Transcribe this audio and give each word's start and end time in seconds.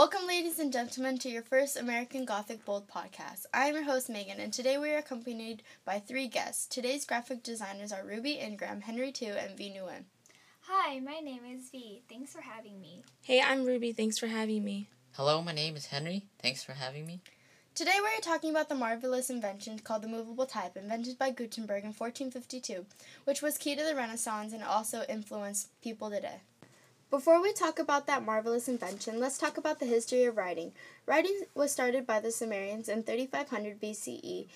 Welcome, 0.00 0.26
ladies 0.26 0.58
and 0.58 0.72
gentlemen, 0.72 1.18
to 1.18 1.28
your 1.28 1.42
first 1.42 1.76
American 1.76 2.24
Gothic 2.24 2.64
Bold 2.64 2.88
podcast. 2.88 3.44
I 3.52 3.66
am 3.66 3.74
your 3.74 3.84
host, 3.84 4.08
Megan, 4.08 4.40
and 4.40 4.50
today 4.50 4.78
we 4.78 4.88
are 4.92 4.96
accompanied 4.96 5.62
by 5.84 5.98
three 5.98 6.26
guests. 6.26 6.64
Today's 6.64 7.04
graphic 7.04 7.42
designers 7.42 7.92
are 7.92 8.02
Ruby 8.02 8.38
Ingram, 8.38 8.80
Henry 8.80 9.12
Tu, 9.12 9.26
and 9.26 9.58
V 9.58 9.76
Nguyen. 9.76 10.04
Hi, 10.62 11.00
my 11.00 11.20
name 11.20 11.42
is 11.44 11.68
V. 11.68 12.00
Thanks 12.08 12.32
for 12.32 12.40
having 12.40 12.80
me. 12.80 13.02
Hey, 13.20 13.42
I'm 13.42 13.66
Ruby. 13.66 13.92
Thanks 13.92 14.16
for 14.16 14.26
having 14.26 14.64
me. 14.64 14.88
Hello, 15.16 15.42
my 15.42 15.52
name 15.52 15.76
is 15.76 15.84
Henry. 15.84 16.24
Thanks 16.40 16.64
for 16.64 16.72
having 16.72 17.06
me. 17.06 17.20
Today 17.74 17.98
we 18.00 18.08
are 18.08 18.22
talking 18.22 18.48
about 18.48 18.70
the 18.70 18.74
marvelous 18.74 19.28
invention 19.28 19.80
called 19.80 20.00
the 20.00 20.08
movable 20.08 20.46
type, 20.46 20.78
invented 20.78 21.18
by 21.18 21.30
Gutenberg 21.30 21.84
in 21.84 21.92
1452, 21.92 22.86
which 23.24 23.42
was 23.42 23.58
key 23.58 23.76
to 23.76 23.84
the 23.84 23.94
Renaissance 23.94 24.54
and 24.54 24.62
also 24.62 25.02
influenced 25.10 25.78
people 25.82 26.08
today. 26.08 26.40
Before 27.10 27.42
we 27.42 27.52
talk 27.52 27.80
about 27.80 28.06
that 28.06 28.24
marvelous 28.24 28.68
invention, 28.68 29.18
let's 29.18 29.36
talk 29.36 29.58
about 29.58 29.80
the 29.80 29.86
history 29.86 30.22
of 30.26 30.36
writing. 30.36 30.70
Writing 31.06 31.42
was 31.56 31.72
started 31.72 32.06
by 32.06 32.20
the 32.20 32.30
Sumerians 32.30 32.88
in 32.88 33.02
3500 33.02 33.80
BCE. 33.80 34.46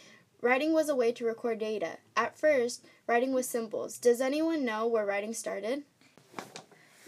Writing 0.40 0.72
was 0.72 0.88
a 0.88 0.94
way 0.94 1.10
to 1.10 1.26
record 1.26 1.58
data. 1.58 1.96
At 2.16 2.38
first, 2.38 2.84
writing 3.08 3.34
was 3.34 3.48
symbols. 3.48 3.98
Does 3.98 4.20
anyone 4.20 4.64
know 4.64 4.86
where 4.86 5.04
writing 5.04 5.34
started? 5.34 5.82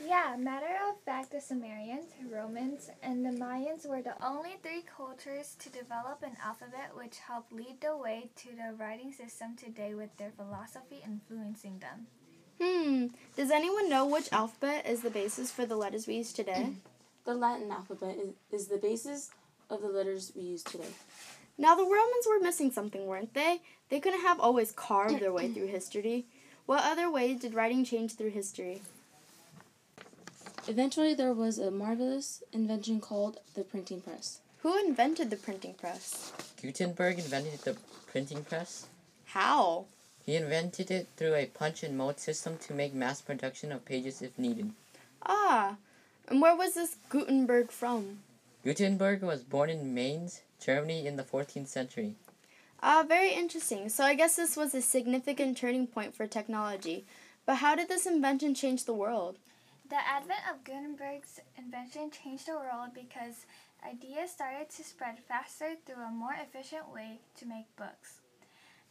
Yeah, 0.05 0.35
matter 0.37 0.75
of 0.91 1.01
fact, 1.05 1.31
the 1.31 1.41
Sumerians, 1.41 2.11
Romans, 2.29 2.91
and 3.01 3.25
the 3.25 3.31
Mayans 3.31 3.89
were 3.89 4.03
the 4.03 4.21
only 4.21 4.57
three 4.65 4.83
cultures 4.97 5.55
to 5.61 5.71
develop 5.71 6.25
an 6.25 6.37
alphabet 6.45 6.91
which 6.97 7.19
helped 7.19 7.53
lead 7.53 7.81
the 7.81 7.97
way 7.97 8.31
to 8.39 8.49
the 8.49 8.75
writing 8.77 9.13
system 9.13 9.55
today 9.55 9.95
with 9.95 10.17
their 10.17 10.33
philosophy 10.33 11.05
influencing 11.07 11.79
them. 11.79 12.09
Hmm. 12.61 13.07
Does 13.37 13.51
anyone 13.51 13.91
know 13.91 14.07
which 14.07 14.33
alphabet 14.33 14.87
is 14.87 15.03
the 15.03 15.11
basis 15.11 15.51
for 15.51 15.67
the 15.67 15.77
letters 15.77 16.07
we 16.07 16.15
use 16.17 16.33
today? 16.33 16.69
The 17.27 17.35
Latin 17.35 17.73
alphabet 17.73 18.17
is, 18.23 18.35
is 18.53 18.69
the 18.69 18.77
basis 18.77 19.31
of 19.69 19.83
the 19.83 19.89
letters 19.89 20.31
we 20.37 20.43
use 20.43 20.63
today. 20.63 20.93
Now, 21.59 21.75
the 21.75 21.83
Romans 21.83 22.25
were 22.25 22.39
missing 22.39 22.71
something, 22.71 23.05
weren't 23.05 23.35
they? 23.35 23.63
They 23.89 23.99
couldn't 23.99 24.21
have 24.21 24.39
always 24.39 24.71
carved 24.71 25.19
their 25.19 25.33
way 25.33 25.49
through 25.53 25.67
history. 25.67 26.27
What 26.67 26.85
other 26.85 27.11
ways 27.11 27.41
did 27.41 27.53
writing 27.53 27.85
change 27.85 28.15
through 28.15 28.31
history? 28.31 28.83
Eventually, 30.69 31.15
there 31.15 31.33
was 31.33 31.59
a 31.59 31.73
marvelous 31.73 32.45
invention 32.53 33.01
called 33.01 33.41
the 33.57 33.65
printing 33.65 34.03
press. 34.03 34.39
Who 34.59 34.79
invented 34.87 35.31
the 35.31 35.37
printing 35.37 35.75
press? 35.75 36.33
Gutenberg 36.63 37.19
invented 37.19 37.61
the 37.61 37.77
printing 38.07 38.45
press. 38.45 38.87
How? 39.25 39.87
He 40.27 40.35
invented 40.35 40.91
it 40.91 41.07
through 41.17 41.35
a 41.35 41.47
punch 41.47 41.85
and 41.85 41.97
mold 41.97 42.19
system 42.19 42.59
to 42.59 42.75
make 42.75 42.93
mass 42.93 43.21
production 43.21 43.71
of 43.71 43.85
pages 43.85 44.21
if 44.21 44.37
needed. 44.37 44.73
Ah, 45.25 45.77
and 46.27 46.43
where 46.43 46.57
was 46.57 46.75
this 46.75 46.97
Gutenberg 47.09 47.71
from? 47.71 48.19
Gutenberg 48.65 49.23
was 49.23 49.45
born 49.45 49.71
in 49.71 49.95
Mainz, 49.95 50.43
Germany 50.59 51.07
in 51.07 51.15
the 51.15 51.23
14th 51.23 51.69
century. 51.69 52.17
Ah, 52.83 53.05
very 53.07 53.35
interesting. 53.35 53.89
So 53.89 54.03
I 54.03 54.15
guess 54.15 54.35
this 54.35 54.57
was 54.57 54.75
a 54.75 54.83
significant 54.83 55.57
turning 55.57 55.87
point 55.87 56.17
for 56.17 56.27
technology. 56.27 57.05
But 57.47 57.59
how 57.59 57.77
did 57.77 57.89
this 57.89 58.05
invention 58.05 58.53
change 58.53 58.85
the 58.85 58.95
world? 58.95 59.37
The 59.89 59.97
advent 59.97 60.41
of 60.51 60.65
Gutenberg's 60.65 61.39
invention 61.57 62.11
changed 62.11 62.47
the 62.47 62.57
world 62.57 62.91
because 62.93 63.47
ideas 63.89 64.33
started 64.33 64.71
to 64.71 64.83
spread 64.83 65.21
faster 65.21 65.77
through 65.87 66.03
a 66.03 66.11
more 66.11 66.35
efficient 66.35 66.93
way 66.93 67.21
to 67.39 67.47
make 67.47 67.77
books. 67.77 68.23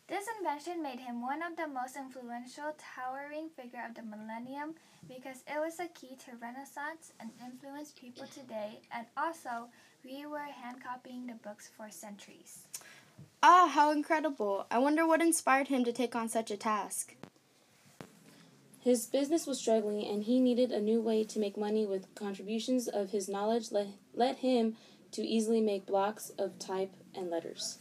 This 0.08 0.28
invention 0.38 0.84
made 0.84 1.00
him 1.00 1.23
one 1.23 1.42
of 1.42 1.58
the 1.58 1.67
most 1.67 1.95
influential 1.95 2.75
towering 2.78 3.50
figure 3.50 3.84
of 3.88 3.95
the 3.95 4.03
millennium 4.03 4.75
because 5.08 5.38
it 5.48 5.59
was 5.59 5.80
a 5.80 5.88
key 5.88 6.16
to 6.25 6.38
Renaissance 6.39 7.11
and 7.20 7.31
influenced 7.44 8.00
people 8.00 8.28
today 8.28 8.81
and 8.92 9.08
also 9.17 9.70
we 10.03 10.28
were 10.28 10.38
hand 10.38 10.83
copying 10.83 11.26
the 11.26 11.33
books 11.33 11.72
for 11.76 11.89
centuries. 11.89 12.67
Ah, 13.42 13.67
how 13.73 13.92
incredible. 13.92 14.67
I 14.70 14.78
wonder 14.78 15.08
what 15.08 15.23
inspired 15.23 15.70
him 15.70 15.83
to 15.86 15.92
take 15.92 16.16
on 16.16 16.30
such 16.30 16.52
a 16.52 16.58
task. 16.58 17.15
His 18.82 19.08
business 19.08 19.48
was 19.48 19.60
struggling 19.60 20.05
and 20.05 20.26
he 20.26 20.39
needed 20.39 20.71
a 20.71 20.80
new 20.80 21.02
way 21.02 21.23
to 21.23 21.39
make 21.39 21.58
money 21.58 21.88
with 21.88 22.14
contributions 22.14 22.88
of 22.88 23.10
his 23.10 23.27
knowledge 23.27 23.71
let, 23.71 23.88
led 24.14 24.36
him 24.38 24.76
to 25.14 25.23
easily 25.23 25.61
make 25.61 25.88
blocks 25.88 26.30
of 26.38 26.60
type 26.60 26.92
and 27.15 27.32
letters. 27.32 27.80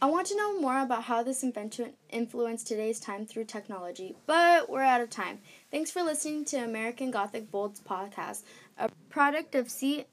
I 0.00 0.06
want 0.06 0.28
to 0.28 0.36
know 0.36 0.60
more 0.60 0.78
about 0.80 1.02
how 1.02 1.24
this 1.24 1.42
invention 1.42 1.94
influenced 2.10 2.68
today's 2.68 3.00
time 3.00 3.26
through 3.26 3.46
technology, 3.46 4.14
but 4.26 4.70
we're 4.70 4.82
out 4.82 5.00
of 5.00 5.10
time. 5.10 5.40
Thanks 5.72 5.90
for 5.90 6.04
listening 6.04 6.44
to 6.46 6.58
American 6.58 7.10
Gothic 7.10 7.50
Bolds 7.50 7.80
podcast, 7.80 8.44
a 8.78 8.88
product 9.10 9.56
of 9.56 9.66
CMYKMAYV 9.66 10.06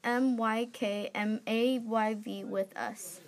with 2.48 2.76
us. 2.76 3.20